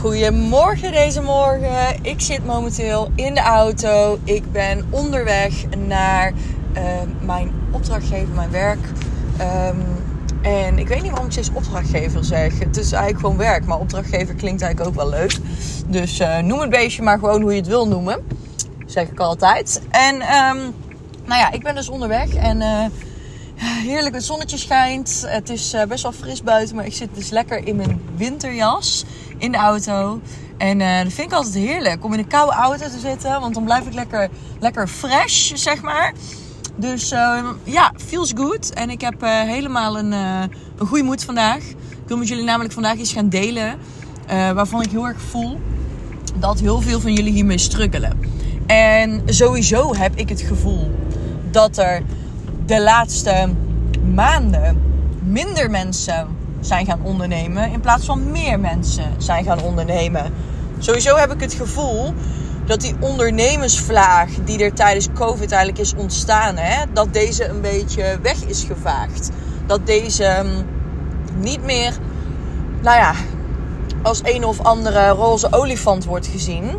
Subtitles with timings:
[0.00, 2.04] Goedemorgen deze morgen.
[2.04, 4.18] Ik zit momenteel in de auto.
[4.24, 6.32] Ik ben onderweg naar
[6.76, 6.82] uh,
[7.20, 8.78] mijn opdrachtgever, mijn werk.
[9.40, 9.82] Um,
[10.42, 12.58] en ik weet niet waarom ik steeds opdrachtgever zeg.
[12.58, 15.38] Het is eigenlijk gewoon werk, maar opdrachtgever klinkt eigenlijk ook wel leuk.
[15.86, 18.26] Dus uh, noem het beestje maar gewoon hoe je het wil noemen.
[18.86, 19.82] Zeg ik altijd.
[19.90, 20.74] En um,
[21.24, 22.84] nou ja, ik ben dus onderweg en uh,
[23.58, 25.24] heerlijk het zonnetje schijnt.
[25.26, 29.04] Het is uh, best wel fris buiten, maar ik zit dus lekker in mijn winterjas
[29.38, 30.20] in de auto.
[30.58, 33.40] En uh, dat vind ik altijd heerlijk om in een koude auto te zitten.
[33.40, 34.28] Want dan blijf ik lekker,
[34.60, 36.12] lekker fresh, zeg maar.
[36.76, 38.72] Dus uh, ja, feels good.
[38.72, 41.62] En ik heb uh, helemaal een, een goede moed vandaag.
[41.68, 43.78] Ik wil met jullie namelijk vandaag iets gaan delen.
[44.26, 45.60] waarvan ik heel erg voel
[46.38, 48.18] dat heel veel van jullie hiermee struggelen.
[48.66, 50.90] En sowieso heb ik het gevoel
[51.50, 52.02] dat er
[52.68, 53.48] de laatste
[54.14, 54.82] maanden
[55.22, 56.26] minder mensen
[56.60, 60.32] zijn gaan ondernemen in plaats van meer mensen zijn gaan ondernemen.
[60.78, 62.14] Sowieso heb ik het gevoel
[62.66, 68.18] dat die ondernemersvlaag die er tijdens COVID eigenlijk is ontstaan, hè, dat deze een beetje
[68.22, 69.30] weg is gevaagd.
[69.66, 70.66] Dat deze um,
[71.36, 71.92] niet meer,
[72.82, 73.12] nou ja,
[74.02, 76.70] als een of andere roze olifant wordt gezien.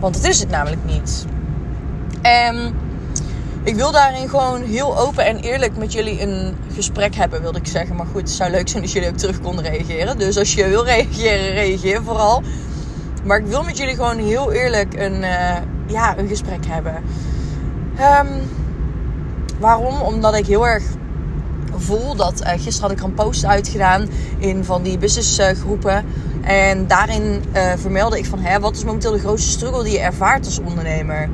[0.00, 1.26] Want het is het namelijk niet.
[2.22, 2.74] En
[3.66, 7.66] ik wil daarin gewoon heel open en eerlijk met jullie een gesprek hebben, wilde ik
[7.66, 7.96] zeggen.
[7.96, 10.18] Maar goed, het zou leuk zijn als jullie ook terug konden reageren.
[10.18, 12.42] Dus als je wil reageren, reageer vooral.
[13.24, 15.56] Maar ik wil met jullie gewoon heel eerlijk een, uh,
[15.86, 16.94] ja, een gesprek hebben.
[18.24, 18.28] Um,
[19.58, 20.00] waarom?
[20.00, 20.84] Omdat ik heel erg
[21.76, 22.40] voel dat...
[22.42, 26.04] Uh, gisteren had ik er een post uitgedaan in van die businessgroepen.
[26.42, 28.38] en daarin uh, vermeldde ik van...
[28.38, 31.28] Hè, wat is momenteel de grootste struggle die je ervaart als ondernemer?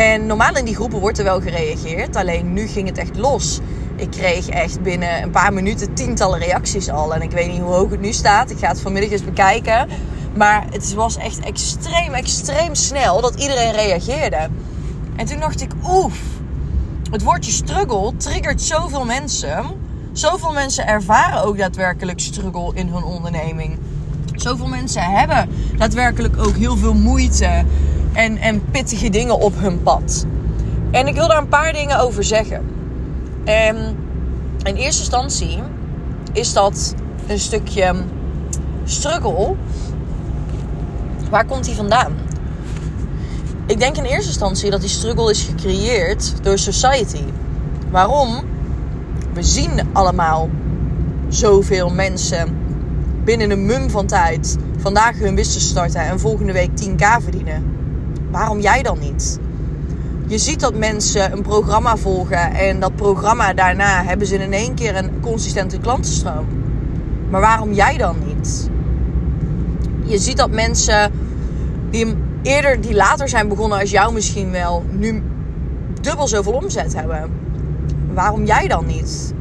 [0.00, 2.16] En normaal in die groepen wordt er wel gereageerd.
[2.16, 3.60] Alleen nu ging het echt los.
[3.96, 7.14] Ik kreeg echt binnen een paar minuten tientallen reacties al.
[7.14, 8.50] En ik weet niet hoe hoog het nu staat.
[8.50, 9.88] Ik ga het vanmiddag eens bekijken.
[10.36, 14.48] Maar het was echt extreem, extreem snel dat iedereen reageerde.
[15.16, 16.18] En toen dacht ik, oef,
[17.10, 19.64] het woordje struggle triggert zoveel mensen.
[20.12, 23.78] Zoveel mensen ervaren ook daadwerkelijk struggle in hun onderneming.
[24.34, 27.64] Zoveel mensen hebben daadwerkelijk ook heel veel moeite
[28.12, 30.26] en, en pittige dingen op hun pad.
[30.90, 32.64] En ik wil daar een paar dingen over zeggen.
[33.44, 33.76] En
[34.62, 35.58] in eerste instantie
[36.32, 36.94] is dat
[37.26, 37.94] een stukje
[38.84, 39.54] struggle
[41.30, 42.12] Waar komt die vandaan?
[43.66, 47.22] Ik denk in eerste instantie dat die struggle is gecreëerd door society.
[47.90, 48.40] Waarom?
[49.32, 50.48] We zien allemaal
[51.28, 52.56] zoveel mensen
[53.24, 57.79] binnen een mum van tijd vandaag hun business starten en volgende week 10k verdienen.
[58.30, 59.38] Waarom jij dan niet?
[60.26, 64.74] Je ziet dat mensen een programma volgen en dat programma daarna hebben ze in één
[64.74, 66.46] keer een consistente klantenstroom.
[67.30, 68.70] Maar waarom jij dan niet?
[70.10, 71.12] je ziet dat mensen
[71.90, 75.22] die eerder, die later zijn begonnen als jou misschien wel, nu
[76.00, 77.30] dubbel zoveel omzet hebben.
[78.12, 79.34] Waarom jij dan niet?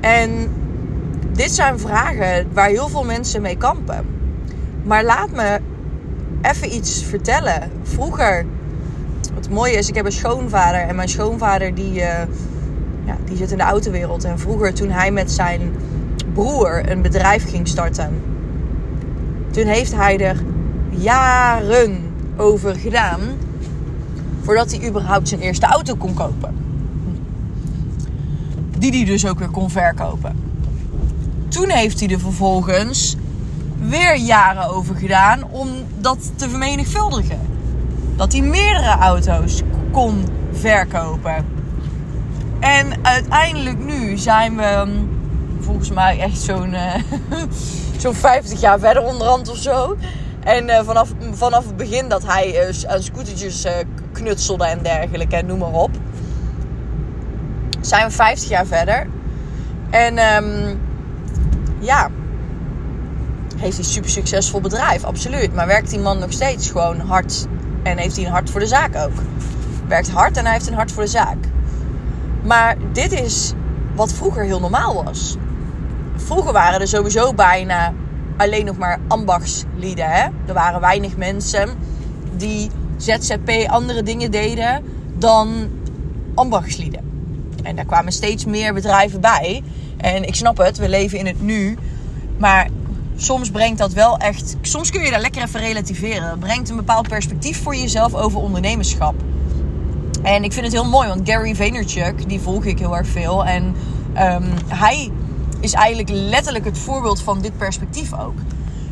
[0.00, 0.30] En
[1.32, 4.06] dit zijn vragen waar heel veel mensen mee kampen.
[4.82, 5.60] Maar laat me
[6.42, 7.70] even iets vertellen.
[7.82, 8.44] Vroeger,
[9.34, 10.80] wat mooie is, ik heb een schoonvader.
[10.80, 12.22] En mijn schoonvader die, uh,
[13.04, 14.24] ja, die zit in de autowereld.
[14.24, 15.60] En vroeger toen hij met zijn
[16.32, 18.20] broer een bedrijf ging starten
[19.52, 20.42] toen heeft hij er
[20.90, 22.00] jaren
[22.36, 23.20] over gedaan
[24.42, 26.54] voordat hij überhaupt zijn eerste auto kon kopen.
[28.78, 30.36] Die hij dus ook weer kon verkopen.
[31.48, 33.16] Toen heeft hij er vervolgens
[33.88, 37.40] weer jaren over gedaan om dat te vermenigvuldigen.
[38.16, 41.46] Dat hij meerdere auto's kon verkopen.
[42.60, 44.86] En uiteindelijk nu zijn we
[45.60, 46.94] volgens mij echt zo'n uh,
[48.02, 49.96] zo'n 50 jaar verder onderhand of zo.
[50.40, 53.66] En uh, vanaf, vanaf het begin dat hij uh, aan scootertjes
[54.12, 55.90] knutselde en dergelijke, en noem maar op.
[57.80, 59.06] Zijn we 50 jaar verder.
[59.90, 60.80] En um,
[61.78, 62.10] ja,
[63.62, 65.54] heeft hij super succesvol bedrijf, absoluut.
[65.54, 67.46] Maar werkt die man nog steeds gewoon hard.
[67.82, 69.22] En heeft hij een hart voor de zaak ook.
[69.88, 71.36] Werkt hard en hij heeft een hart voor de zaak.
[72.42, 73.52] Maar dit is
[73.94, 75.36] wat vroeger heel normaal was
[76.16, 77.92] vroeger waren er sowieso bijna
[78.36, 80.10] alleen nog maar ambachtslieden.
[80.10, 80.22] Hè?
[80.46, 81.68] Er waren weinig mensen
[82.36, 84.84] die ZZP andere dingen deden
[85.18, 85.70] dan
[86.34, 87.00] ambachtslieden.
[87.62, 89.62] En daar kwamen steeds meer bedrijven bij.
[89.96, 91.78] En ik snap het, we leven in het nu.
[92.36, 92.68] Maar
[93.16, 94.56] soms brengt dat wel echt.
[94.60, 96.30] Soms kun je daar lekker even relativeren.
[96.30, 99.14] Het brengt een bepaald perspectief voor jezelf over ondernemerschap.
[100.22, 103.44] En ik vind het heel mooi, want Gary Vaynerchuk, die volg ik heel erg veel.
[103.44, 103.74] En
[104.18, 105.10] um, hij
[105.60, 108.34] is eigenlijk letterlijk het voorbeeld van dit perspectief ook.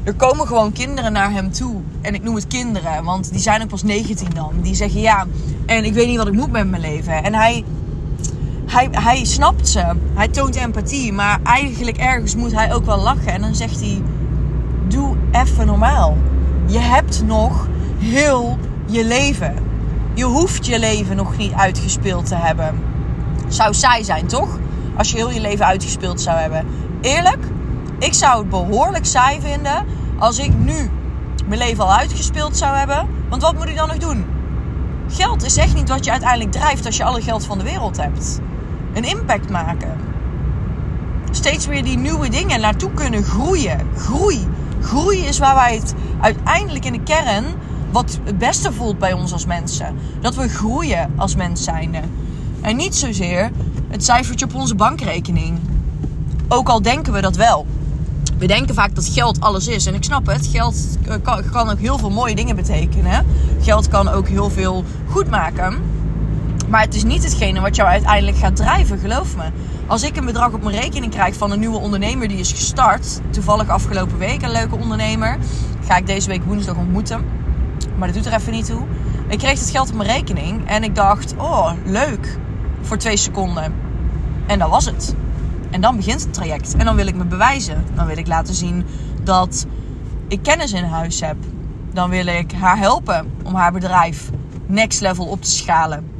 [0.04, 1.76] er komen gewoon kinderen naar hem toe.
[2.00, 4.52] En ik noem het kinderen, want die zijn ook pas 19 dan.
[4.62, 5.26] Die zeggen ja,
[5.66, 7.24] en ik weet niet wat ik moet met mijn leven.
[7.24, 7.64] En hij,
[8.70, 9.84] hij, hij snapt ze.
[10.14, 11.12] Hij toont empathie.
[11.12, 13.32] Maar eigenlijk ergens moet hij ook wel lachen.
[13.32, 14.02] En dan zegt hij,
[14.88, 16.16] doe even normaal.
[16.66, 17.68] Je hebt nog
[17.98, 19.54] heel je leven.
[20.14, 22.78] Je hoeft je leven nog niet uitgespeeld te hebben.
[23.48, 24.58] Zou saai zijn, toch?
[24.96, 26.66] Als je heel je leven uitgespeeld zou hebben.
[27.00, 27.44] Eerlijk,
[27.98, 29.86] ik zou het behoorlijk saai vinden
[30.18, 30.90] als ik nu
[31.46, 33.08] mijn leven al uitgespeeld zou hebben.
[33.28, 34.24] Want wat moet ik dan nog doen?
[35.08, 37.96] Geld is echt niet wat je uiteindelijk drijft als je alle geld van de wereld
[37.96, 38.40] hebt.
[38.94, 39.96] Een impact maken.
[41.30, 43.80] Steeds weer die nieuwe dingen naartoe kunnen groeien.
[43.96, 44.46] Groei.
[44.80, 47.44] Groei is waar wij het uiteindelijk in de kern
[47.90, 49.96] wat het beste voelt bij ons als mensen.
[50.20, 52.00] Dat we groeien als mens zijnde.
[52.60, 53.50] En niet zozeer
[53.88, 55.58] het cijfertje op onze bankrekening.
[56.48, 57.66] Ook al denken we dat wel.
[58.38, 59.86] We denken vaak dat geld alles is.
[59.86, 60.46] En ik snap het.
[60.46, 60.76] Geld
[61.22, 63.26] kan, kan ook heel veel mooie dingen betekenen.
[63.60, 65.89] Geld kan ook heel veel goed maken.
[66.70, 69.42] Maar het is niet hetgene wat jou uiteindelijk gaat drijven, geloof me.
[69.86, 73.20] Als ik een bedrag op mijn rekening krijg van een nieuwe ondernemer die is gestart,
[73.30, 75.38] toevallig afgelopen week een leuke ondernemer,
[75.84, 77.24] ga ik deze week woensdag ontmoeten.
[77.98, 78.82] Maar dat doet er even niet toe.
[79.28, 82.38] Ik kreeg het geld op mijn rekening en ik dacht, oh leuk,
[82.80, 83.74] voor twee seconden.
[84.46, 85.14] En dat was het.
[85.70, 86.74] En dan begint het traject.
[86.74, 87.84] En dan wil ik me bewijzen.
[87.94, 88.84] Dan wil ik laten zien
[89.22, 89.66] dat
[90.28, 91.36] ik kennis in huis heb.
[91.92, 94.30] Dan wil ik haar helpen om haar bedrijf
[94.66, 96.19] next level op te schalen.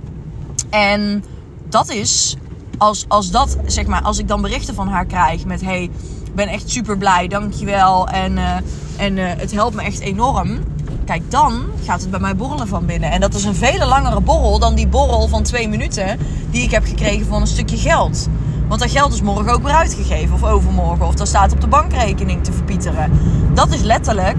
[0.70, 1.24] En
[1.68, 2.36] dat is,
[2.78, 5.82] als, als dat, zeg maar, als ik dan berichten van haar krijg met: hey,
[6.24, 8.08] ik ben echt super blij, dankjewel.
[8.08, 8.56] En, uh,
[8.96, 10.58] en uh, het helpt me echt enorm.
[11.04, 13.10] Kijk, dan gaat het bij mij borrelen van binnen.
[13.10, 16.18] En dat is een vele langere borrel dan die borrel van twee minuten
[16.50, 18.28] die ik heb gekregen van een stukje geld.
[18.68, 21.06] Want dat geld is morgen ook weer uitgegeven of overmorgen.
[21.06, 23.12] Of dat staat op de bankrekening te verpieteren.
[23.54, 24.38] Dat is letterlijk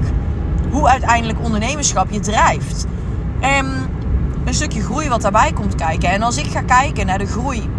[0.72, 2.86] hoe uiteindelijk ondernemerschap je drijft.
[3.40, 3.90] En
[4.46, 6.10] een stukje groei wat daarbij komt kijken.
[6.10, 7.70] En als ik ga kijken naar de groei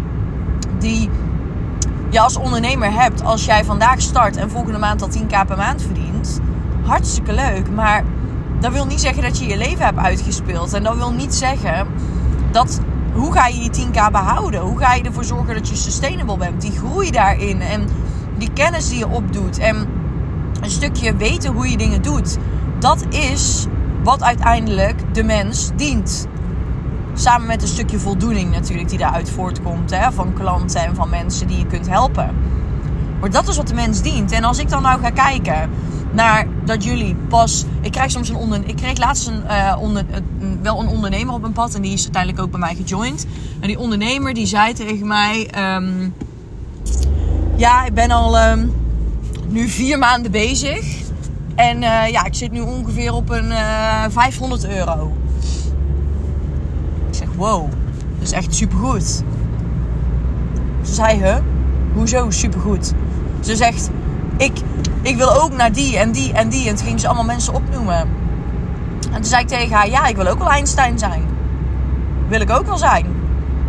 [0.79, 1.09] die
[2.09, 5.81] je als ondernemer hebt als jij vandaag start en volgende maand al 10k per maand
[5.81, 6.39] verdient.
[6.85, 8.03] Hartstikke leuk, maar
[8.59, 10.73] dat wil niet zeggen dat je je leven hebt uitgespeeld.
[10.73, 11.87] En dat wil niet zeggen
[12.51, 12.81] dat
[13.13, 14.61] hoe ga je die 10k behouden?
[14.61, 16.61] Hoe ga je ervoor zorgen dat je sustainable bent?
[16.61, 17.87] Die groei daarin en
[18.37, 19.87] die kennis die je opdoet en
[20.61, 22.37] een stukje weten hoe je dingen doet.
[22.79, 23.65] Dat is
[24.03, 26.27] wat uiteindelijk de mens dient.
[27.15, 29.91] Samen met een stukje voldoening natuurlijk die daaruit voortkomt.
[29.91, 32.35] Hè, van klanten en van mensen die je kunt helpen.
[33.19, 34.31] Maar dat is wat de mens dient.
[34.31, 35.69] En als ik dan nou ga kijken
[36.11, 37.65] naar dat jullie pas.
[37.81, 38.61] Ik krijg soms een onder.
[38.65, 40.05] Ik kreeg laatst een, uh, onder,
[40.61, 41.75] wel een ondernemer op mijn pad.
[41.75, 43.25] En die is uiteindelijk ook bij mij gejoind.
[43.59, 45.49] En die ondernemer die zei tegen mij.
[45.75, 46.13] Um,
[47.55, 48.73] ja, ik ben al um,
[49.47, 51.01] nu vier maanden bezig.
[51.55, 55.11] En uh, ja, ik zit nu ongeveer op een uh, 500 euro.
[57.35, 57.69] Wow,
[58.17, 59.23] dat is echt supergoed.
[60.81, 61.37] Ze zei, huh?
[61.93, 62.93] Hoezo supergoed?
[63.39, 63.89] Ze zegt,
[64.37, 64.51] ik,
[65.01, 66.67] ik wil ook naar die en die en die.
[66.67, 67.97] En toen ging ze allemaal mensen opnoemen.
[69.11, 71.23] En toen zei ik tegen haar, ja, ik wil ook wel Einstein zijn.
[72.27, 73.05] Wil ik ook wel zijn.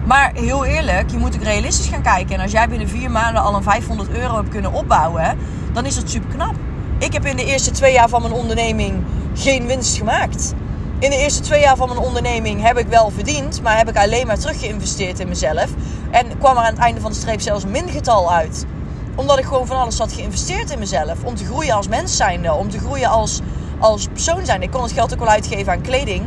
[0.07, 2.35] Maar heel eerlijk, je moet ook realistisch gaan kijken.
[2.35, 5.39] En als jij binnen vier maanden al een 500 euro hebt kunnen opbouwen,
[5.73, 6.55] dan is dat super knap.
[6.99, 8.95] Ik heb in de eerste twee jaar van mijn onderneming
[9.35, 10.55] geen winst gemaakt.
[10.99, 13.97] In de eerste twee jaar van mijn onderneming heb ik wel verdiend, maar heb ik
[13.97, 15.67] alleen maar teruggeïnvesteerd in mezelf.
[16.11, 18.67] En kwam er aan het einde van de streep zelfs een mingetal uit
[19.15, 21.25] omdat ik gewoon van alles had geïnvesteerd in mezelf.
[21.25, 22.53] Om te groeien als mens zijnde.
[22.53, 23.41] Om te groeien als,
[23.79, 24.63] als persoon zijn.
[24.63, 26.27] Ik kon het geld ook wel uitgeven aan kleding.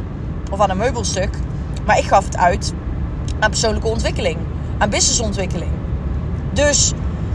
[0.52, 1.30] Of aan een meubelstuk.
[1.86, 2.74] Maar ik gaf het uit
[3.40, 4.38] aan persoonlijke ontwikkeling.
[4.78, 5.72] Aan businessontwikkeling.
[6.54, 6.94] Dus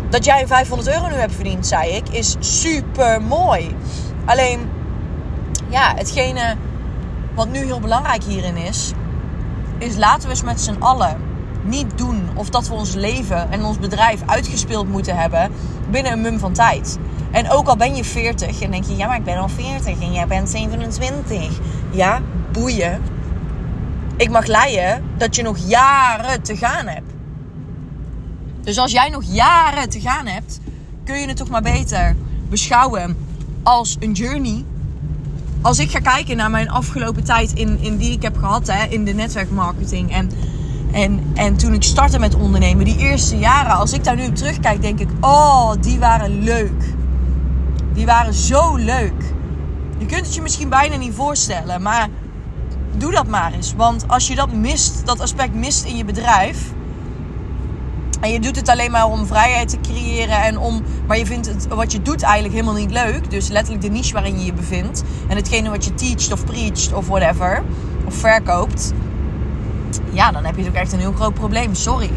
[0.08, 3.76] dat jij 500 euro nu hebt verdiend, zei ik, is super mooi.
[4.24, 4.70] Alleen,
[5.68, 6.56] ja, hetgene
[7.34, 8.92] wat nu heel belangrijk hierin is,
[9.78, 11.16] is laten we eens met z'n allen
[11.62, 15.50] niet doen of dat we ons leven en ons bedrijf uitgespeeld moeten hebben
[15.90, 16.98] binnen een mum van tijd.
[17.30, 20.00] En ook al ben je 40 en denk je, ja, maar ik ben al 40
[20.00, 21.60] en jij bent 27.
[21.90, 22.20] Ja,
[22.52, 23.02] boeien.
[24.16, 27.12] Ik mag leiden dat je nog jaren te gaan hebt.
[28.60, 30.60] Dus als jij nog jaren te gaan hebt,
[31.04, 32.16] kun je het toch maar beter
[32.48, 33.16] beschouwen
[33.62, 34.64] als een journey.
[35.62, 38.84] Als ik ga kijken naar mijn afgelopen tijd in, in die ik heb gehad hè,
[38.84, 40.30] in de netwerkmarketing en
[40.92, 44.34] en, en toen ik startte met ondernemen, die eerste jaren, als ik daar nu op
[44.34, 46.94] terugkijk, denk ik: oh, die waren leuk.
[47.92, 49.34] Die waren zo leuk.
[49.98, 52.08] Je kunt het je misschien bijna niet voorstellen, maar
[52.96, 53.74] doe dat maar eens.
[53.76, 56.72] Want als je dat mist, dat aspect mist in je bedrijf,
[58.22, 60.82] En je doet het alleen maar om vrijheid te creëren en om.
[61.06, 63.30] Maar je vindt het, wat je doet eigenlijk helemaal niet leuk.
[63.30, 65.02] Dus letterlijk de niche waarin je je bevindt.
[65.28, 67.62] En hetgene wat je teacht of preacht of whatever.
[68.04, 68.92] Of verkoopt.
[70.10, 71.74] Ja, dan heb je ook echt een heel groot probleem.
[71.74, 72.10] Sorry.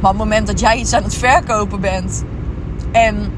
[0.00, 2.24] Maar op het moment dat jij iets aan het verkopen bent.
[2.92, 3.32] En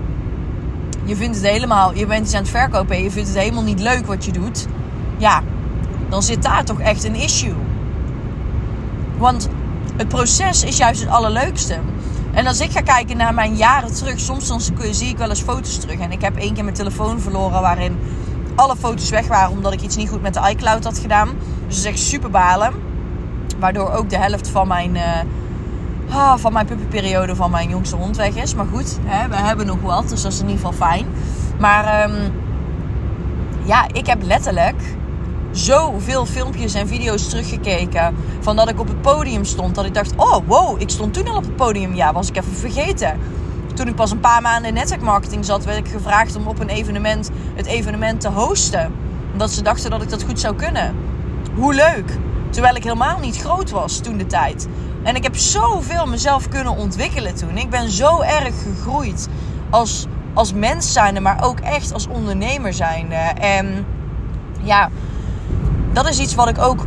[1.04, 1.94] je vindt het helemaal.
[1.94, 4.32] Je bent iets aan het verkopen en je vindt het helemaal niet leuk wat je
[4.32, 4.66] doet.
[5.16, 5.42] Ja,
[6.08, 7.54] dan zit daar toch echt een issue.
[9.18, 9.48] Want
[9.96, 11.78] het proces is juist het allerleukste.
[12.32, 14.60] En als ik ga kijken naar mijn jaren terug, soms dan
[14.90, 15.98] zie ik wel eens foto's terug.
[15.98, 17.98] En ik heb één keer mijn telefoon verloren waarin
[18.54, 21.28] alle foto's weg waren omdat ik iets niet goed met de iCloud had gedaan.
[21.66, 22.72] Dus dat is echt super balen.
[23.58, 24.94] Waardoor ook de helft van mijn,
[26.08, 28.54] uh, van mijn puppyperiode van mijn jongste hond weg is.
[28.54, 31.06] Maar goed, hè, we hebben nog wat, dus dat is in ieder geval fijn.
[31.58, 32.32] Maar um,
[33.64, 34.82] ja, ik heb letterlijk
[35.56, 38.16] zoveel filmpjes en video's teruggekeken.
[38.40, 39.74] Van dat ik op het podium stond.
[39.74, 41.94] Dat ik dacht, oh wow, ik stond toen al op het podium.
[41.94, 43.18] Ja, was ik even vergeten.
[43.74, 46.68] Toen ik pas een paar maanden in netwerkmarketing zat, werd ik gevraagd om op een
[46.68, 48.92] evenement het evenement te hosten.
[49.32, 50.94] Omdat ze dachten dat ik dat goed zou kunnen.
[51.54, 52.18] Hoe leuk.
[52.50, 54.68] Terwijl ik helemaal niet groot was toen de tijd.
[55.02, 57.56] En ik heb zoveel mezelf kunnen ontwikkelen toen.
[57.56, 59.28] Ik ben zo erg gegroeid
[59.70, 63.14] als, als mens zijnde, maar ook echt als ondernemer zijnde.
[63.40, 63.86] En
[64.62, 64.90] ja,
[65.96, 66.86] dat is iets wat ik ook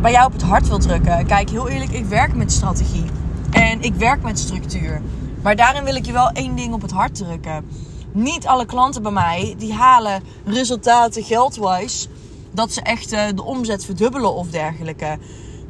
[0.00, 1.26] bij jou op het hart wil drukken.
[1.26, 3.04] Kijk, heel eerlijk, ik werk met strategie.
[3.50, 5.00] En ik werk met structuur.
[5.42, 7.64] Maar daarin wil ik je wel één ding op het hart drukken.
[8.12, 12.08] Niet alle klanten bij mij die halen resultaten geldwise.
[12.50, 15.18] Dat ze echt eh, de omzet verdubbelen of dergelijke.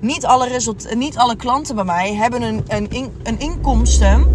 [0.01, 4.27] Niet alle, result niet alle klanten bij mij hebben een, een, een inkomsten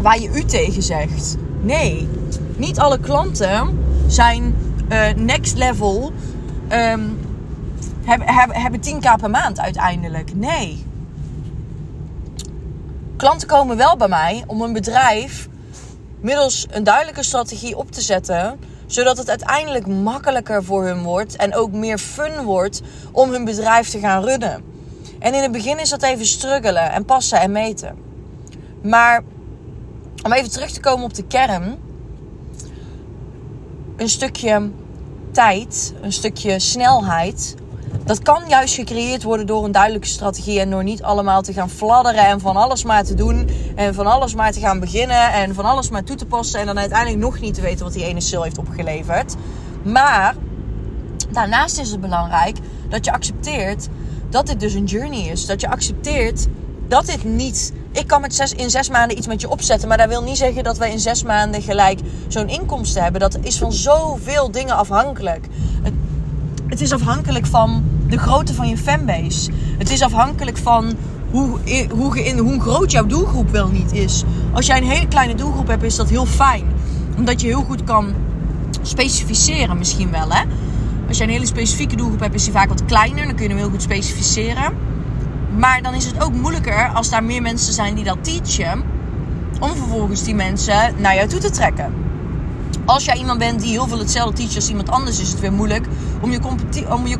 [0.00, 1.36] waar je u tegen zegt.
[1.60, 2.08] Nee,
[2.56, 4.54] niet alle klanten zijn
[4.90, 6.12] uh, next level.
[6.72, 7.18] Um,
[8.04, 10.34] hebben, hebben, hebben 10k per maand uiteindelijk.
[10.34, 10.84] Nee.
[13.16, 15.48] Klanten komen wel bij mij om een bedrijf
[16.20, 18.58] middels een duidelijke strategie op te zetten.
[18.86, 22.82] Zodat het uiteindelijk makkelijker voor hun wordt en ook meer fun wordt
[23.12, 24.62] om hun bedrijf te gaan runnen.
[25.18, 27.96] En in het begin is dat even struggelen en passen en meten.
[28.82, 29.22] Maar
[30.22, 31.78] om even terug te komen op de kern.
[33.96, 34.70] Een stukje
[35.30, 37.54] tijd, een stukje snelheid
[38.04, 41.70] dat kan juist gecreëerd worden door een duidelijke strategie en door niet allemaal te gaan
[41.70, 45.54] fladderen en van alles maar te doen en van alles maar te gaan beginnen en
[45.54, 48.04] van alles maar toe te passen en dan uiteindelijk nog niet te weten wat die
[48.04, 49.34] ene sale heeft opgeleverd.
[49.82, 50.34] Maar
[51.30, 52.56] daarnaast is het belangrijk
[52.88, 53.88] dat je accepteert
[54.32, 55.46] dat dit dus een journey is.
[55.46, 56.46] Dat je accepteert
[56.88, 57.72] dat dit niet.
[57.92, 59.88] Ik kan met zes, in zes maanden iets met je opzetten.
[59.88, 63.20] Maar dat wil niet zeggen dat wij in zes maanden gelijk zo'n inkomsten hebben.
[63.20, 65.46] Dat is van zoveel dingen afhankelijk.
[66.72, 69.50] Het, is afhankelijk van de grootte van je fanbase.
[69.78, 70.92] Het is afhankelijk van
[71.30, 71.58] hoe,
[71.90, 74.24] hoe, hoe groot jouw doelgroep wel niet is.
[74.52, 76.64] Als jij een hele kleine doelgroep hebt, is dat heel fijn.
[77.16, 78.14] Omdat je heel goed kan
[78.82, 80.28] specificeren misschien wel.
[80.28, 80.42] Hè?
[81.08, 83.24] Als je een hele specifieke doelgroep hebt, is die vaak wat kleiner.
[83.26, 84.72] Dan kun je hem heel goed specificeren.
[85.58, 88.82] Maar dan is het ook moeilijker als daar meer mensen zijn die dat teachen.
[89.60, 92.02] Om vervolgens die mensen naar jou toe te trekken
[92.84, 95.52] als jij iemand bent die heel veel hetzelfde teacht als iemand anders, is het weer
[95.52, 95.86] moeilijk
[96.22, 96.38] om je,
[96.88, 97.18] om je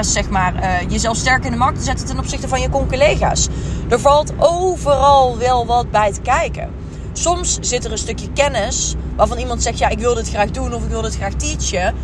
[0.00, 3.48] zeg maar, uh, jezelf sterker in de markt te zetten ten opzichte van je con-collega's.
[3.88, 6.70] Er valt overal wel wat bij te kijken.
[7.12, 10.74] Soms zit er een stukje kennis waarvan iemand zegt: Ja, ik wil dit graag doen
[10.74, 11.94] of ik wil dit graag teachen.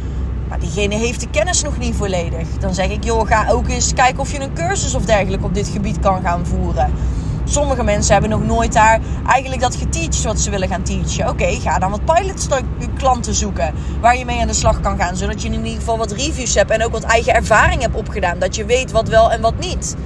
[0.49, 2.49] Maar diegene heeft de kennis nog niet volledig.
[2.61, 5.55] Dan zeg ik: Joh, ga ook eens kijken of je een cursus of dergelijke op
[5.55, 6.93] dit gebied kan gaan voeren.
[7.51, 11.29] Sommige mensen hebben nog nooit daar eigenlijk dat geteacht wat ze willen gaan teachen.
[11.29, 12.49] Oké, ga dan wat pilot
[12.99, 15.17] klanten zoeken waar je mee aan de slag kan gaan.
[15.17, 18.39] Zodat je in ieder geval wat reviews hebt en ook wat eigen ervaring hebt opgedaan.
[18.39, 19.97] Dat je weet wat wel en wat niet.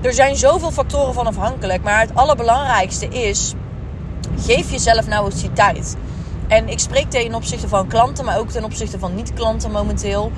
[0.00, 1.82] Er zijn zoveel factoren van afhankelijk.
[1.82, 3.54] Maar het allerbelangrijkste is,
[4.38, 5.96] geef jezelf nou eens die tijd.
[6.48, 10.32] En ik spreek ten opzichte van klanten, maar ook ten opzichte van niet-klanten momenteel.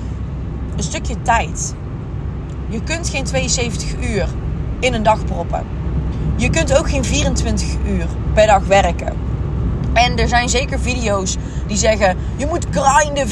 [0.75, 1.75] Een stukje tijd.
[2.67, 4.27] Je kunt geen 72 uur
[4.79, 5.84] in een dag proppen.
[6.35, 9.13] Je kunt ook geen 24 uur per dag werken.
[9.93, 11.37] En er zijn zeker video's
[11.67, 13.31] die zeggen: je moet grinden 24-7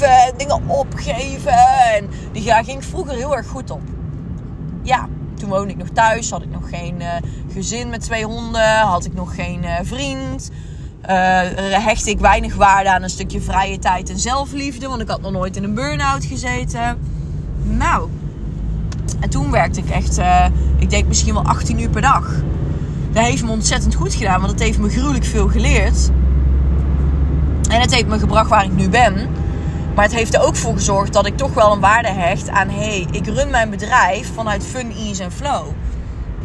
[0.00, 1.52] en dingen opgeven.
[1.94, 3.80] En die ging ik vroeger heel erg goed op.
[4.82, 7.08] Ja, toen woonde ik nog thuis, had ik nog geen uh,
[7.52, 10.50] gezin met twee honden, had ik nog geen uh, vriend.
[11.02, 11.10] Uh,
[11.84, 15.32] hecht ik weinig waarde aan een stukje vrije tijd en zelfliefde, want ik had nog
[15.32, 16.98] nooit in een burn-out gezeten.
[17.62, 18.08] Nou,
[19.24, 20.44] en toen werkte ik echt, uh,
[20.78, 22.30] ik deed misschien wel 18 uur per dag.
[23.12, 26.10] Dat heeft me ontzettend goed gedaan, want het heeft me gruwelijk veel geleerd.
[27.70, 29.28] En het heeft me gebracht waar ik nu ben.
[29.94, 32.68] Maar het heeft er ook voor gezorgd dat ik toch wel een waarde hecht aan...
[32.68, 35.66] hé, hey, ik run mijn bedrijf vanuit fun, ease en flow.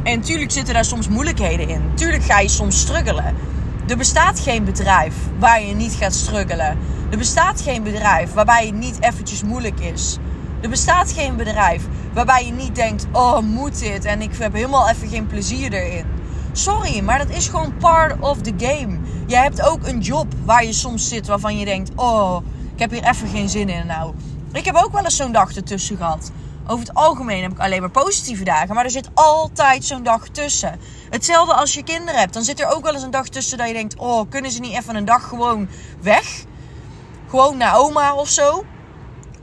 [0.04, 1.82] En tuurlijk zitten daar soms moeilijkheden in.
[1.94, 3.36] Tuurlijk ga je soms struggelen.
[3.88, 6.78] Er bestaat geen bedrijf waar je niet gaat struggelen.
[7.10, 10.18] Er bestaat geen bedrijf waarbij het niet eventjes moeilijk is.
[10.62, 11.84] Er bestaat geen bedrijf
[12.26, 14.06] waarbij je niet denkt: oh, moet dit?
[14.06, 16.06] En ik heb helemaal even geen plezier erin.
[16.52, 18.98] Sorry, maar dat is gewoon part of the game.
[19.28, 22.42] Je hebt ook een job waar je soms zit waarvan je denkt: oh,
[22.74, 23.86] ik heb hier even geen zin in.
[23.86, 24.14] Nou,
[24.54, 26.32] ik heb ook wel eens zo'n dag ertussen gehad.
[26.68, 28.76] Over het algemeen heb ik alleen maar positieve dagen.
[28.76, 30.80] Maar er zit altijd zo'n dag tussen.
[31.10, 32.34] Hetzelfde als je kinderen hebt.
[32.34, 34.60] Dan zit er ook wel eens een dag tussen dat je denkt: Oh, kunnen ze
[34.60, 35.68] niet even een dag gewoon
[36.02, 36.44] weg?
[37.28, 38.66] Gewoon naar oma of zo.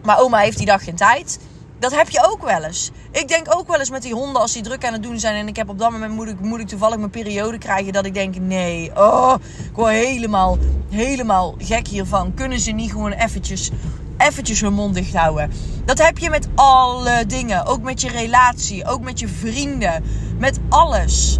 [0.02, 1.38] Maar oma heeft die dag geen tijd.
[1.78, 2.90] Dat heb je ook wel eens.
[3.10, 5.36] Ik denk ook wel eens met die honden als die druk aan het doen zijn.
[5.36, 7.92] En ik heb op dat moment moet ik, toevallig mijn periode krijgen.
[7.92, 10.58] Dat ik denk: nee, oh, ik word helemaal,
[10.90, 12.34] helemaal gek hiervan.
[12.34, 13.70] Kunnen ze niet gewoon eventjes
[14.16, 15.50] eventjes hun mond dicht houden.
[15.84, 17.66] Dat heb je met alle dingen.
[17.66, 20.04] Ook met je relatie, ook met je vrienden,
[20.38, 21.38] met alles.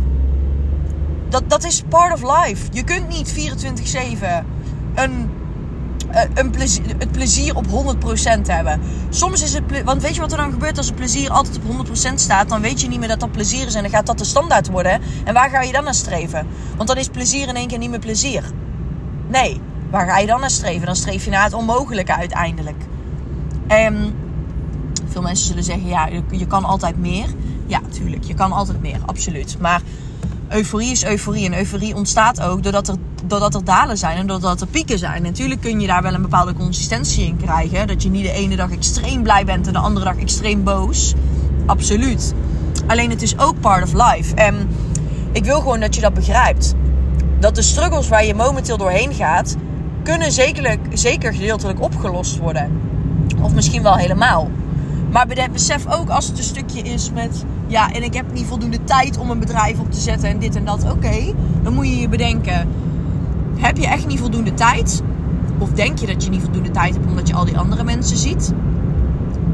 [1.28, 2.66] Dat, dat is part of life.
[2.73, 4.45] Je kunt niet 24-7
[4.95, 5.31] een,
[6.35, 7.71] een plezier, het plezier op 100%
[8.47, 8.81] hebben.
[9.11, 9.63] Soms is het...
[9.85, 12.49] Want weet je wat er dan gebeurt als het plezier altijd op 100% staat?
[12.49, 14.69] Dan weet je niet meer dat dat plezier is en dan gaat dat de standaard
[14.69, 15.01] worden.
[15.25, 16.47] En waar ga je dan naar streven?
[16.77, 18.43] Want dan is plezier in één keer niet meer plezier.
[19.29, 19.61] Nee,
[19.91, 20.87] Waar ga je dan naar streven?
[20.87, 22.83] Dan streef je naar het onmogelijke uiteindelijk.
[23.67, 24.15] En
[25.09, 27.27] veel mensen zullen zeggen, ja, je kan altijd meer.
[27.67, 29.57] Ja, tuurlijk, je kan altijd meer, absoluut.
[29.61, 29.83] Maar
[30.49, 31.47] euforie is euforie.
[31.47, 35.23] En euforie ontstaat ook doordat er, doordat er dalen zijn en doordat er pieken zijn.
[35.23, 37.87] Natuurlijk kun je daar wel een bepaalde consistentie in krijgen.
[37.87, 41.15] Dat je niet de ene dag extreem blij bent en de andere dag extreem boos.
[41.67, 42.35] Absoluut.
[42.87, 44.35] Alleen het is ook part of life.
[44.35, 44.69] En
[45.33, 46.75] ik wil gewoon dat je dat begrijpt.
[47.41, 49.57] Dat de struggles waar je momenteel doorheen gaat,
[50.03, 52.81] kunnen zekerlijk, zeker gedeeltelijk opgelost worden.
[53.43, 54.50] Of misschien wel helemaal.
[55.11, 57.45] Maar besef ook als het een stukje is met...
[57.66, 60.56] Ja, en ik heb niet voldoende tijd om een bedrijf op te zetten en dit
[60.56, 60.90] en dat.
[60.90, 62.68] Oké, dan moet je je bedenken.
[63.56, 65.02] Heb je echt niet voldoende tijd?
[65.58, 68.16] Of denk je dat je niet voldoende tijd hebt omdat je al die andere mensen
[68.16, 68.52] ziet?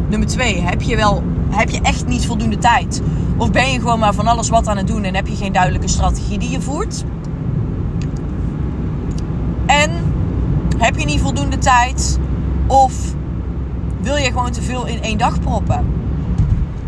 [0.09, 3.03] Nummer twee, heb je, wel, heb je echt niet voldoende tijd?
[3.37, 5.53] Of ben je gewoon maar van alles wat aan het doen en heb je geen
[5.53, 7.05] duidelijke strategie die je voert?
[9.67, 9.91] En
[10.79, 12.19] heb je niet voldoende tijd?
[12.67, 13.15] Of
[14.01, 15.87] wil je gewoon te veel in één dag proppen?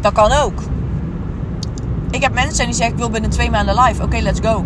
[0.01, 0.63] Dat kan ook.
[2.15, 4.03] Ik heb mensen die zeggen: Ik wil binnen twee maanden live.
[4.03, 4.65] Oké, let's go.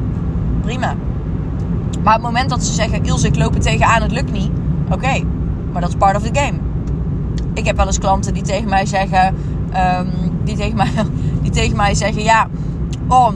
[0.60, 0.94] Prima.
[2.02, 4.50] Maar op het moment dat ze zeggen: Ilse, ik loop er tegenaan, het lukt niet.
[4.90, 5.24] Oké,
[5.72, 6.58] maar dat is part of the game.
[7.54, 9.34] Ik heb wel eens klanten die tegen mij zeggen:
[9.72, 10.06] ehm,
[10.44, 10.90] die, tegen mij,
[11.42, 12.48] die tegen mij zeggen: Ja,
[13.08, 13.30] oh,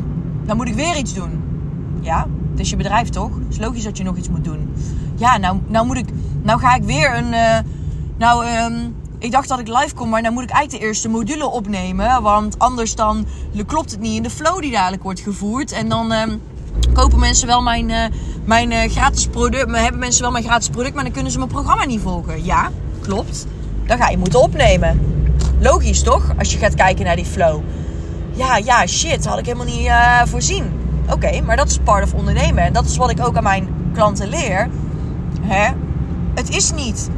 [0.44, 1.42] dan moet ik weer iets doen.
[2.00, 3.34] Ja, het is je bedrijf toch?
[3.34, 4.68] Het is logisch dat je nog iets moet doen
[5.22, 6.08] ja, nou, nou moet ik,
[6.42, 7.58] nou ga ik weer een, uh,
[8.18, 11.08] nou, um, ik dacht dat ik live kom, maar nou moet ik eigenlijk de eerste
[11.08, 13.26] module opnemen, want anders dan
[13.66, 16.42] klopt het niet in de flow die dadelijk wordt gevoerd en dan um,
[16.92, 18.04] kopen mensen wel mijn, uh,
[18.44, 21.50] mijn uh, gratis product, hebben mensen wel mijn gratis product, maar dan kunnen ze mijn
[21.50, 22.44] programma niet volgen.
[22.44, 23.46] Ja, klopt.
[23.86, 25.00] Dan ga je moeten opnemen.
[25.60, 26.32] Logisch toch?
[26.38, 27.60] Als je gaat kijken naar die flow.
[28.32, 29.90] Ja, ja, shit, had ik helemaal niet
[30.24, 30.72] voorzien.
[31.10, 32.64] Oké, maar dat is part of ondernemen.
[32.64, 34.68] En dat is wat ik ook aan mijn klanten leer.
[35.40, 35.72] Hè?
[36.34, 37.10] Het is niet.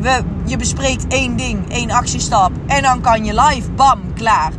[0.00, 2.50] We, je bespreekt één ding, één actiestap.
[2.66, 4.52] En dan kan je live, bam, klaar.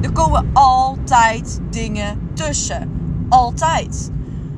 [0.00, 2.90] Er komen altijd dingen tussen.
[3.28, 4.10] Altijd.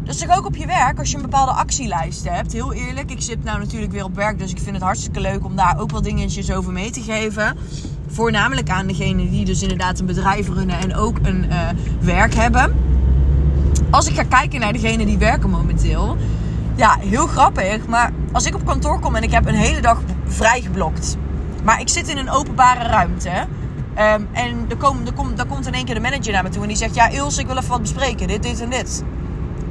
[0.05, 2.53] Dat ook op je werk, als je een bepaalde actielijst hebt.
[2.53, 5.45] Heel eerlijk, ik zit nou natuurlijk weer op werk, dus ik vind het hartstikke leuk
[5.45, 7.57] om daar ook wel dingetjes over mee te geven.
[8.07, 11.69] Voornamelijk aan degenen die dus inderdaad een bedrijf runnen en ook een uh,
[12.01, 12.75] werk hebben.
[13.91, 16.17] Als ik ga kijken naar degenen die werken momenteel,
[16.75, 17.87] ja, heel grappig.
[17.87, 21.17] Maar als ik op kantoor kom en ik heb een hele dag vrijgeblokt.
[21.65, 23.31] Maar ik zit in een openbare ruimte.
[23.99, 26.69] Um, en er, kom, kom, komt in één keer de manager naar me toe en
[26.69, 28.27] die zegt: Ja, Ilse, ik wil even wat bespreken.
[28.29, 29.05] Dit, dit en dit.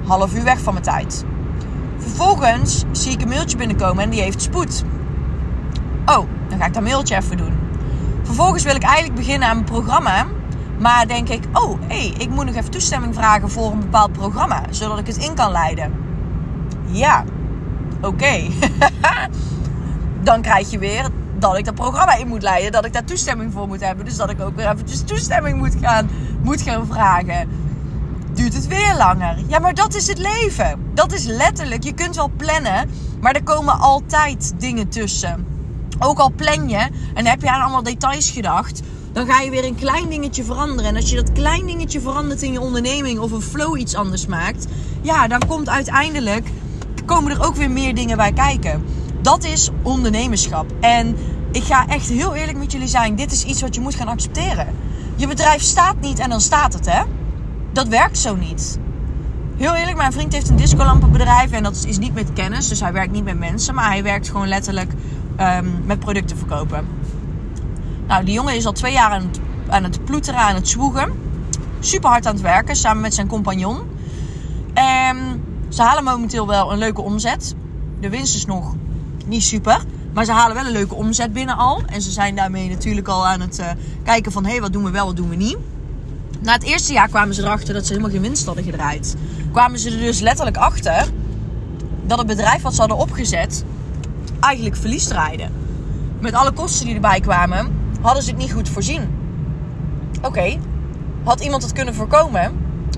[0.07, 1.25] Half uur weg van mijn tijd.
[1.97, 4.83] Vervolgens zie ik een mailtje binnenkomen en die heeft spoed.
[6.05, 7.53] Oh, dan ga ik dat mailtje even doen.
[8.23, 10.25] Vervolgens wil ik eigenlijk beginnen aan mijn programma.
[10.79, 14.11] Maar denk ik: Oh, hé, hey, ik moet nog even toestemming vragen voor een bepaald
[14.11, 14.63] programma.
[14.69, 16.02] Zodat ik het in kan leiden.
[16.93, 17.23] Ja,
[18.01, 18.47] oké.
[20.23, 22.71] dan krijg je weer dat ik dat programma in moet leiden.
[22.71, 24.05] Dat ik daar toestemming voor moet hebben.
[24.05, 26.09] Dus dat ik ook weer eventjes toestemming moet gaan,
[26.41, 27.49] moet gaan vragen.
[28.33, 29.37] Duurt het weer langer?
[29.47, 30.79] Ja, maar dat is het leven.
[30.93, 31.83] Dat is letterlijk.
[31.83, 32.89] Je kunt wel plannen,
[33.21, 35.45] maar er komen altijd dingen tussen.
[35.99, 39.65] Ook al plan je en heb je aan allemaal details gedacht, dan ga je weer
[39.65, 40.89] een klein dingetje veranderen.
[40.89, 44.25] En als je dat klein dingetje verandert in je onderneming of een flow iets anders
[44.25, 44.67] maakt,
[45.01, 46.47] ja, dan komt uiteindelijk
[47.05, 48.83] komen er ook weer meer dingen bij kijken.
[49.21, 50.71] Dat is ondernemerschap.
[50.79, 51.15] En
[51.51, 53.15] ik ga echt heel eerlijk met jullie zijn.
[53.15, 54.67] Dit is iets wat je moet gaan accepteren.
[55.15, 57.01] Je bedrijf staat niet en dan staat het, hè?
[57.73, 58.79] dat werkt zo niet.
[59.57, 62.67] Heel eerlijk, mijn vriend heeft een discolampenbedrijf en dat is niet met kennis.
[62.67, 64.91] Dus hij werkt niet met mensen, maar hij werkt gewoon letterlijk
[65.35, 66.87] ehm, met producten verkopen.
[68.07, 69.39] Nou, die jongen is al twee jaar aan het,
[69.69, 71.11] aan het ploeteren, aan het zwoegen.
[71.79, 73.79] Super hard aan het werken, samen met zijn compagnon.
[74.73, 75.42] En
[75.73, 77.55] ze halen momenteel wel een leuke omzet.
[77.99, 78.75] De winst is nog
[79.25, 79.83] niet super.
[80.13, 81.81] Maar ze halen wel een leuke omzet binnen al.
[81.85, 83.65] En ze zijn daarmee natuurlijk al aan het uh,
[84.03, 84.43] kijken van...
[84.43, 85.57] hé, hey, wat doen we wel, wat doen we niet.
[86.39, 89.15] Na het eerste jaar kwamen ze erachter dat ze helemaal geen winst hadden gedraaid.
[89.51, 91.09] Kwamen ze er dus letterlijk achter...
[92.05, 93.65] dat het bedrijf wat ze hadden opgezet...
[94.39, 95.47] eigenlijk verlies draaide.
[96.19, 97.75] Met alle kosten die erbij kwamen...
[98.01, 99.09] hadden ze het niet goed voorzien.
[100.21, 100.59] Oké,
[101.23, 102.51] had iemand het kunnen voorkomen?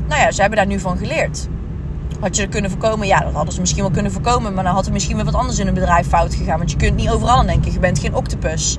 [0.08, 1.48] Nou ja, ze hebben daar nu van geleerd.
[2.20, 3.08] Had je er kunnen voorkomen?
[3.08, 4.54] Ja, dat hadden ze misschien wel kunnen voorkomen.
[4.54, 6.58] Maar dan had er misschien wel wat anders in een bedrijf fout gegaan.
[6.58, 7.72] Want je kunt niet overal aan denken.
[7.72, 8.78] Je bent geen octopus.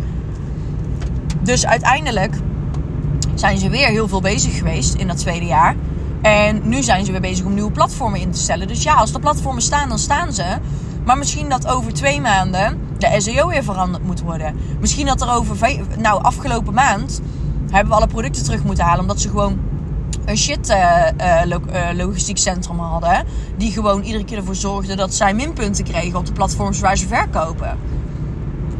[1.42, 2.35] Dus uiteindelijk
[3.35, 5.75] zijn ze weer heel veel bezig geweest in dat tweede jaar.
[6.22, 8.68] En nu zijn ze weer bezig om nieuwe platformen in te stellen.
[8.68, 10.57] Dus ja, als er platformen staan, dan staan ze.
[11.05, 14.57] Maar misschien dat over twee maanden de SEO weer veranderd moet worden.
[14.81, 15.57] Misschien dat er over,
[15.99, 17.20] nou, afgelopen maand
[17.70, 19.01] hebben we alle producten terug moeten halen.
[19.01, 19.59] Omdat ze gewoon
[20.26, 23.24] een shit uh, uh, logistiek centrum hadden.
[23.56, 27.06] Die gewoon iedere keer ervoor zorgde dat zij minpunten kregen op de platforms waar ze
[27.06, 27.78] verkopen.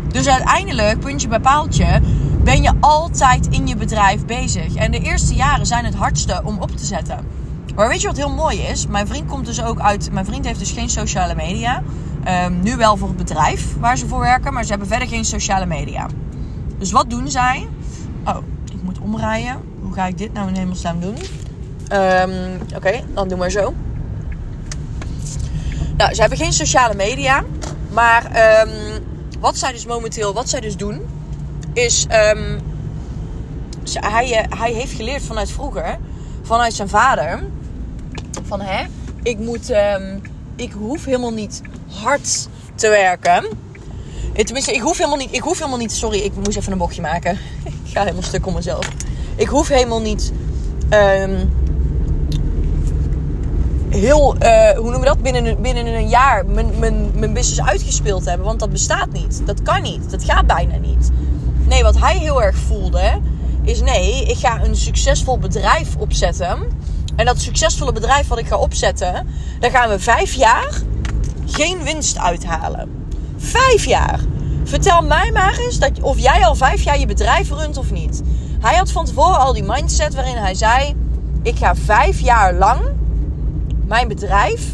[0.09, 2.01] Dus uiteindelijk, puntje bij paaltje,
[2.43, 4.75] ben je altijd in je bedrijf bezig.
[4.75, 7.19] En de eerste jaren zijn het hardste om op te zetten.
[7.75, 8.87] Maar weet je wat heel mooi is?
[8.87, 10.13] Mijn vriend komt dus ook uit.
[10.13, 11.83] Mijn vriend heeft dus geen sociale media.
[12.45, 15.25] Um, nu wel voor het bedrijf waar ze voor werken, maar ze hebben verder geen
[15.25, 16.07] sociale media.
[16.79, 17.69] Dus wat doen zij?
[18.25, 18.37] Oh,
[18.77, 19.61] ik moet omrijden
[19.97, 21.17] ga ik dit nou in hemelsnaam doen?
[21.93, 23.75] Um, Oké, dan doen we zo.
[25.97, 27.45] Nou, ze hebben geen sociale media.
[27.91, 28.25] Maar
[28.63, 28.71] um,
[29.41, 31.01] wat zij dus momenteel, wat zij dus doen,
[31.73, 32.07] is...
[32.35, 32.61] Um,
[33.93, 35.99] hij, eh, hij heeft geleerd vanuit vroeger,
[36.43, 37.45] vanuit zijn vader,
[38.47, 38.85] van hè,
[39.23, 39.73] ik moet,
[40.57, 41.63] ik hoef helemaal niet
[42.03, 43.47] hard te werken.
[44.35, 47.03] Tenminste, ik hoef helemaal niet, ik hoef helemaal niet, sorry, ik moest even een bochtje
[47.03, 47.39] maken.
[47.97, 48.89] ga helemaal stuk om mezelf.
[49.37, 50.33] Ik hoef helemaal niet
[50.91, 51.51] um,
[53.89, 58.25] heel, uh, hoe noemen we dat, binnen, binnen een jaar mijn, mijn, mijn business uitgespeeld
[58.25, 58.47] hebben.
[58.47, 59.43] Want dat bestaat niet.
[59.47, 60.11] Dat kan niet.
[60.11, 61.11] Dat gaat bijna niet.
[61.69, 63.21] Nee, wat hij heel erg voelde,
[63.63, 66.59] is nee, ik ga een succesvol bedrijf opzetten.
[67.17, 69.27] En dat succesvolle bedrijf wat ik ga opzetten,
[69.61, 70.83] daar gaan we vijf jaar
[71.47, 72.89] geen winst uithalen.
[73.37, 74.21] Vijf jaar.
[74.67, 78.23] Vertel mij maar eens dat, of jij al vijf jaar je bedrijf runt of niet.
[78.61, 80.97] Hij had van tevoren al die mindset waarin hij zei:
[81.43, 82.81] Ik ga vijf jaar lang
[83.87, 84.73] mijn bedrijf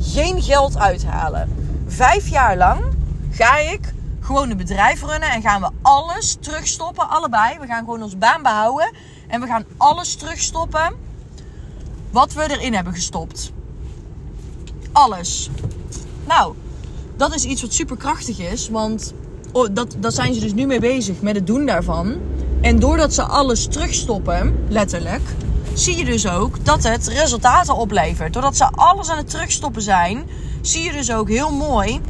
[0.00, 1.48] geen geld uithalen.
[1.86, 2.84] Vijf jaar lang
[3.30, 7.58] ga ik gewoon een bedrijf runnen en gaan we alles terugstoppen, allebei.
[7.58, 8.94] We gaan gewoon onze baan behouden
[9.28, 10.92] en we gaan alles terugstoppen
[12.10, 13.52] wat we erin hebben gestopt.
[14.92, 15.50] Alles.
[16.26, 16.54] Nou,
[17.16, 19.14] dat is iets wat super krachtig is, want
[19.54, 22.14] oh, dat, dat zijn ze dus nu mee bezig met het doen daarvan.
[22.60, 25.22] En doordat ze alles terugstoppen, letterlijk,
[25.74, 28.32] zie je dus ook dat het resultaten oplevert.
[28.32, 30.24] Doordat ze alles aan het terugstoppen zijn,
[30.60, 32.00] zie je dus ook heel mooi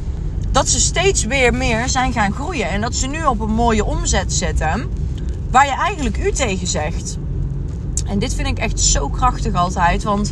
[0.51, 2.69] dat ze steeds weer meer zijn gaan groeien.
[2.69, 4.89] En dat ze nu op een mooie omzet zitten,
[5.51, 7.17] waar je eigenlijk u tegen zegt.
[8.05, 10.31] En dit vind ik echt zo krachtig altijd, want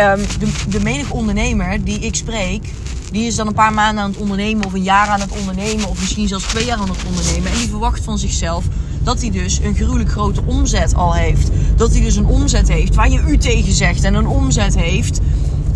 [0.00, 2.68] um, de, de menige ondernemer die ik spreek,
[3.10, 5.88] die is dan een paar maanden aan het ondernemen of een jaar aan het ondernemen
[5.88, 7.50] of misschien zelfs twee jaar aan het ondernemen.
[7.52, 8.64] En die verwacht van zichzelf
[9.02, 11.50] dat hij dus een gruwelijk grote omzet al heeft.
[11.76, 14.04] Dat hij dus een omzet heeft waar je u tegen zegt.
[14.04, 15.20] En een omzet heeft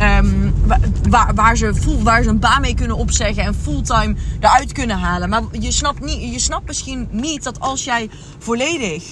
[0.01, 0.55] um,
[1.09, 5.29] waar, waar, ze waar ze een baan mee kunnen opzeggen en fulltime eruit kunnen halen.
[5.29, 9.05] Maar je snapt, niet, je snapt misschien niet dat als jij volledig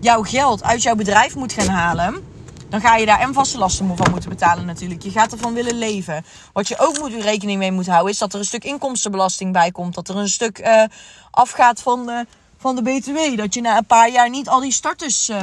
[0.00, 2.14] jouw geld uit jouw bedrijf moet gaan halen
[2.68, 5.02] dan ga je daar en vaste lasten van moeten betalen natuurlijk.
[5.02, 6.24] Je gaat ervan willen leven.
[6.52, 9.70] Wat je ook moet, rekening mee moet houden is dat er een stuk inkomstenbelasting bij
[9.70, 9.94] komt.
[9.94, 10.84] Dat er een stuk uh,
[11.30, 12.26] afgaat van de,
[12.58, 13.36] van de BTW.
[13.36, 15.28] Dat je na een paar jaar niet al die starters...
[15.28, 15.42] Uh,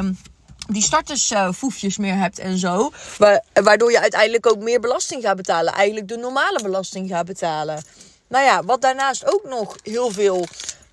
[0.67, 2.91] die startersfoefjes meer hebt en zo.
[3.53, 5.73] Waardoor je uiteindelijk ook meer belasting gaat betalen.
[5.73, 7.83] Eigenlijk de normale belasting gaat betalen.
[8.27, 10.45] Nou ja, wat daarnaast ook nog heel veel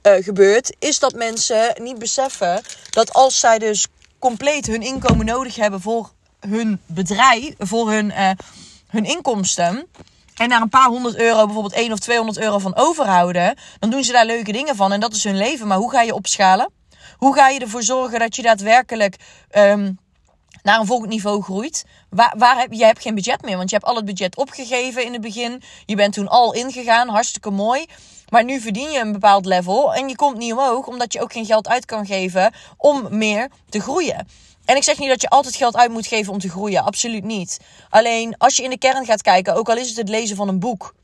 [0.03, 3.87] uh, gebeurt, is dat mensen niet beseffen dat als zij dus
[4.19, 6.11] compleet hun inkomen nodig hebben voor
[6.49, 8.31] hun bedrijf, voor hun, uh,
[8.89, 9.87] hun inkomsten.
[10.37, 13.57] En daar een paar honderd euro, bijvoorbeeld 1 of 200 euro van overhouden.
[13.79, 14.93] Dan doen ze daar leuke dingen van.
[14.93, 15.67] En dat is hun leven.
[15.67, 16.71] Maar hoe ga je opschalen?
[17.17, 19.17] Hoe ga je ervoor zorgen dat je daadwerkelijk
[19.57, 19.99] um,
[20.63, 21.85] naar een volgend niveau groeit?
[22.11, 23.57] Waar, waar heb, je hebt geen budget meer.
[23.57, 25.63] Want je hebt al het budget opgegeven in het begin.
[25.87, 27.09] Je bent toen al ingegaan.
[27.09, 27.87] Hartstikke mooi.
[28.29, 31.33] Maar nu verdien je een bepaald level en je komt niet omhoog omdat je ook
[31.33, 34.27] geen geld uit kan geven om meer te groeien.
[34.65, 36.85] En ik zeg niet dat je altijd geld uit moet geven om te groeien.
[36.85, 37.59] Absoluut niet.
[37.89, 40.49] Alleen als je in de kern gaat kijken, ook al is het het lezen van
[40.49, 40.95] een boek.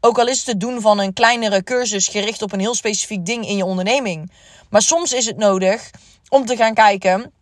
[0.00, 3.26] Ook al is het het doen van een kleinere cursus gericht op een heel specifiek
[3.26, 4.32] ding in je onderneming.
[4.70, 5.90] Maar soms is het nodig
[6.28, 7.32] om te gaan kijken,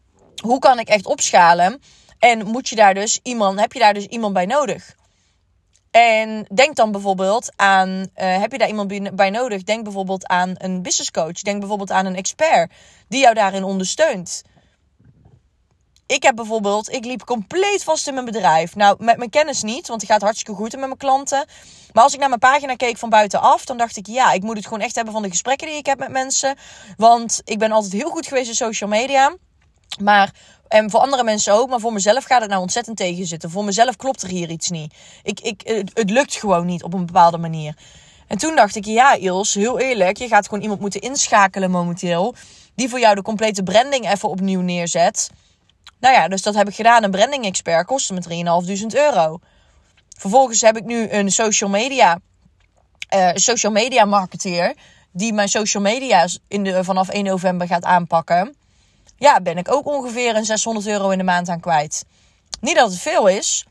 [0.42, 1.82] hoe kan ik echt opschalen?
[2.18, 4.94] En moet je daar dus iemand, heb je daar dus iemand bij nodig?
[5.90, 9.62] En denk dan bijvoorbeeld aan, uh, heb je daar iemand bij nodig?
[9.62, 11.32] Denk bijvoorbeeld aan een business coach.
[11.32, 12.72] Denk bijvoorbeeld aan een expert
[13.08, 14.42] die jou daarin ondersteunt.
[16.06, 18.74] Ik heb bijvoorbeeld, ik liep compleet vast in mijn bedrijf.
[18.74, 21.46] Nou, met mijn kennis niet, want die gaat hartstikke goed met mijn klanten.
[21.92, 24.56] Maar als ik naar mijn pagina keek van buitenaf, dan dacht ik, ja, ik moet
[24.56, 26.56] het gewoon echt hebben van de gesprekken die ik heb met mensen.
[26.96, 29.36] Want ik ben altijd heel goed geweest in social media.
[30.00, 30.32] Maar
[30.68, 33.50] en voor andere mensen ook, maar voor mezelf gaat het nou ontzettend tegenzitten.
[33.50, 34.94] Voor mezelf klopt er hier iets niet.
[35.22, 37.76] Ik, ik, het, het lukt gewoon niet op een bepaalde manier.
[38.26, 42.34] En toen dacht ik, ja, Ils, heel eerlijk, je gaat gewoon iemand moeten inschakelen momenteel.
[42.74, 45.30] Die voor jou de complete branding even opnieuw neerzet.
[46.02, 47.02] Nou ja, dus dat heb ik gedaan.
[47.02, 49.38] Een branding expert kostte me 3.500 euro.
[50.18, 52.18] Vervolgens heb ik nu een social media,
[53.14, 54.74] uh, social media marketeer.
[55.12, 58.56] Die mijn social media in de, vanaf 1 november gaat aanpakken.
[59.16, 62.04] Ja, ben ik ook ongeveer een 600 euro in de maand aan kwijt.
[62.60, 63.66] Niet dat het veel is.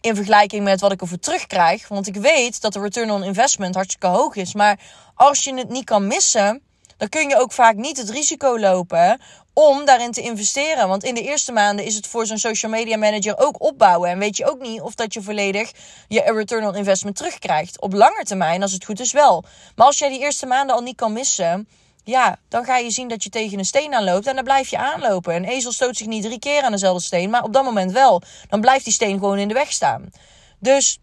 [0.00, 1.88] In vergelijking met wat ik ervoor terugkrijg.
[1.88, 4.54] Want ik weet dat de return on investment hartstikke hoog is.
[4.54, 4.78] Maar
[5.14, 6.62] als je het niet kan missen
[6.98, 9.20] dan kun je ook vaak niet het risico lopen
[9.58, 10.88] om daarin te investeren.
[10.88, 14.10] Want in de eerste maanden is het voor zo'n social media manager ook opbouwen.
[14.10, 15.72] En weet je ook niet of dat je volledig
[16.08, 17.80] je return on investment terugkrijgt.
[17.80, 19.44] Op lange termijn, als het goed is wel.
[19.76, 21.68] Maar als jij die eerste maanden al niet kan missen,
[22.04, 24.78] ja, dan ga je zien dat je tegen een steen aanloopt en dan blijf je
[24.78, 25.34] aanlopen.
[25.34, 28.22] Een ezel stoot zich niet drie keer aan dezelfde steen, maar op dat moment wel.
[28.48, 30.10] Dan blijft die steen gewoon in de weg staan.
[30.58, 30.98] Dus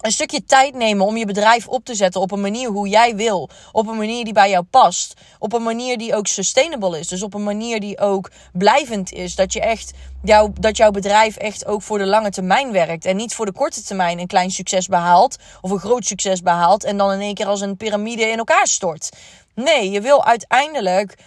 [0.00, 3.16] een stukje tijd nemen om je bedrijf op te zetten op een manier hoe jij
[3.16, 3.48] wil.
[3.72, 5.14] Op een manier die bij jou past.
[5.38, 7.08] Op een manier die ook sustainable is.
[7.08, 9.34] Dus op een manier die ook blijvend is.
[9.34, 13.04] Dat, je echt, jou, dat jouw bedrijf echt ook voor de lange termijn werkt.
[13.04, 15.36] En niet voor de korte termijn een klein succes behaalt.
[15.60, 16.84] Of een groot succes behaalt.
[16.84, 19.10] En dan in één keer als een piramide in elkaar stort.
[19.54, 21.18] Nee, je wil uiteindelijk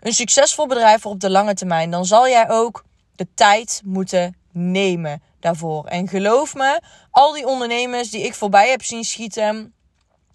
[0.00, 1.90] een succesvol bedrijf voor op de lange termijn.
[1.90, 2.84] Dan zal jij ook
[3.16, 5.84] de tijd moeten nemen daarvoor.
[5.84, 9.74] En geloof me, al die ondernemers die ik voorbij heb zien schieten,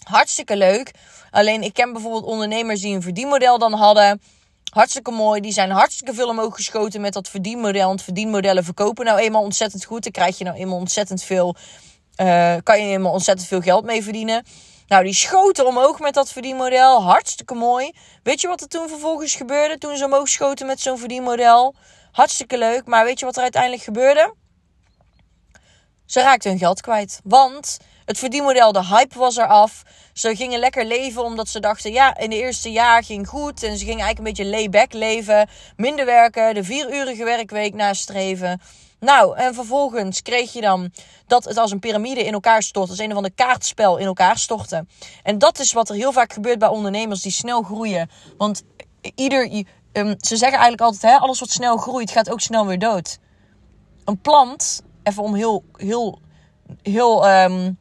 [0.03, 0.91] hartstikke leuk.
[1.31, 4.21] Alleen ik ken bijvoorbeeld ondernemers die een verdienmodel dan hadden.
[4.73, 5.41] Hartstikke mooi.
[5.41, 7.87] Die zijn hartstikke veel omhoog geschoten met dat verdienmodel.
[7.87, 10.03] Want verdienmodellen verkopen nou eenmaal ontzettend goed.
[10.03, 11.55] Dan krijg je nou eenmaal ontzettend veel.
[12.21, 14.43] Uh, kan je eenmaal ontzettend veel geld mee verdienen.
[14.87, 17.03] Nou, die schoten omhoog met dat verdienmodel.
[17.03, 17.91] Hartstikke mooi.
[18.23, 19.77] Weet je wat er toen vervolgens gebeurde?
[19.77, 21.75] Toen ze omhoog schoten met zo'n verdienmodel.
[22.11, 22.85] Hartstikke leuk.
[22.85, 24.33] Maar weet je wat er uiteindelijk gebeurde?
[26.05, 27.19] Ze raakten hun geld kwijt.
[27.23, 29.83] Want het verdienmodel, de hype was eraf.
[30.13, 33.63] Ze gingen lekker leven omdat ze dachten, ja, in de eerste jaar ging goed.
[33.63, 35.49] En ze gingen eigenlijk een beetje layback leven.
[35.75, 38.61] Minder werken, de vierurige werkweek nastreven.
[38.99, 40.91] Nou, en vervolgens kreeg je dan
[41.27, 42.89] dat het als een piramide in elkaar stort.
[42.89, 44.85] Als een of ander kaartspel in elkaar stortte.
[45.23, 48.09] En dat is wat er heel vaak gebeurt bij ondernemers die snel groeien.
[48.37, 48.63] Want
[49.15, 52.79] ieder, um, ze zeggen eigenlijk altijd, hè, alles wat snel groeit gaat ook snel weer
[52.79, 53.17] dood.
[54.05, 56.19] Een plant even om heel, heel,
[56.81, 57.77] heel um,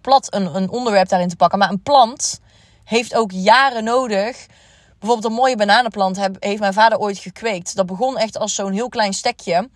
[0.00, 1.58] plat een, een onderwerp daarin te pakken.
[1.58, 2.40] Maar een plant
[2.84, 4.46] heeft ook jaren nodig.
[4.98, 7.76] Bijvoorbeeld een mooie bananenplant heb, heeft mijn vader ooit gekweekt.
[7.76, 9.68] Dat begon echt als zo'n heel klein stekje.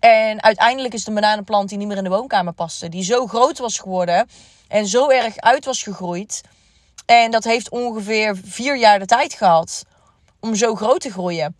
[0.00, 2.88] En uiteindelijk is een bananenplant die niet meer in de woonkamer paste.
[2.88, 4.28] Die zo groot was geworden
[4.68, 6.40] en zo erg uit was gegroeid.
[7.06, 9.84] En dat heeft ongeveer vier jaar de tijd gehad
[10.40, 11.56] om zo groot te groeien.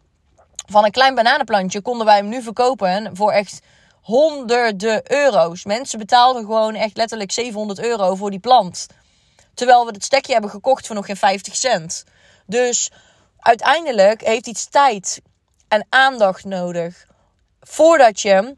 [0.67, 3.61] Van een klein bananenplantje konden wij hem nu verkopen voor echt
[4.01, 5.65] honderden euro's.
[5.65, 8.87] Mensen betaalden gewoon echt letterlijk 700 euro voor die plant.
[9.55, 12.05] Terwijl we het stekje hebben gekocht voor nog geen 50 cent.
[12.47, 12.91] Dus
[13.39, 15.21] uiteindelijk heeft iets tijd
[15.69, 17.07] en aandacht nodig
[17.61, 18.57] voordat je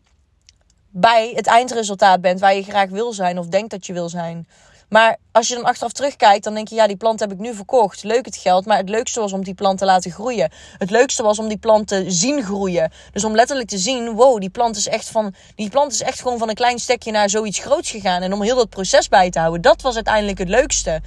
[0.90, 4.48] bij het eindresultaat bent waar je graag wil zijn of denkt dat je wil zijn.
[4.92, 7.54] Maar als je dan achteraf terugkijkt, dan denk je, ja, die plant heb ik nu
[7.54, 8.02] verkocht.
[8.02, 10.52] Leuk het geld, maar het leukste was om die plant te laten groeien.
[10.78, 12.92] Het leukste was om die plant te zien groeien.
[13.12, 16.20] Dus om letterlijk te zien, wow, die plant is echt van, die plant is echt
[16.20, 18.22] gewoon van een klein stekje naar zoiets groots gegaan.
[18.22, 21.00] En om heel dat proces bij te houden, dat was uiteindelijk het leukste.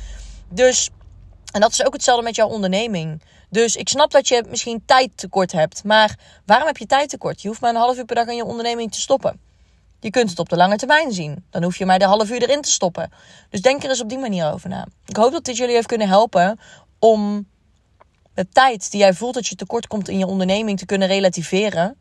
[0.50, 0.89] Dus,
[1.52, 3.21] en dat is ook hetzelfde met jouw onderneming.
[3.50, 5.84] Dus ik snap dat je misschien tijd tekort hebt.
[5.84, 7.41] Maar waarom heb je tijd tekort?
[7.41, 9.44] Je hoeft maar een half uur per dag aan je onderneming te stoppen.
[9.99, 11.45] Je kunt het op de lange termijn zien.
[11.49, 13.12] Dan hoef je maar de half uur erin te stoppen.
[13.49, 14.88] Dus denk er eens op die manier over na.
[15.05, 16.60] Ik hoop dat dit jullie heeft kunnen helpen
[16.99, 17.47] om
[18.34, 21.97] de tijd die jij voelt dat je tekort komt in je onderneming te kunnen relativeren.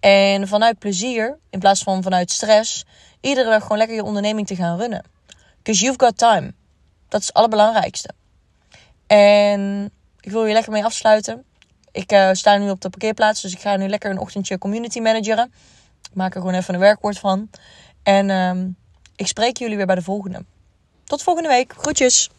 [0.00, 2.84] En vanuit plezier, in plaats van vanuit stress,
[3.20, 5.04] iedere dag gewoon lekker je onderneming te gaan runnen.
[5.56, 6.54] Because you've got time.
[7.08, 8.10] Dat is het allerbelangrijkste.
[9.06, 11.44] En ik wil je lekker mee afsluiten.
[11.92, 15.00] Ik uh, sta nu op de parkeerplaats, dus ik ga nu lekker een ochtendje community
[15.00, 15.52] manageren.
[16.16, 17.50] Maak er gewoon even een werkwoord van.
[18.02, 18.76] En um,
[19.16, 20.44] ik spreek jullie weer bij de volgende.
[21.04, 21.74] Tot volgende week.
[21.76, 22.30] Groetjes.